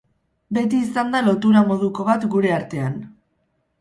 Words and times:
Beti 0.57 0.79
izan 0.85 1.13
da 1.15 1.21
lotura 1.27 1.63
moduko 1.73 2.07
bat 2.09 2.25
gure 2.37 2.55
artean. 2.59 2.97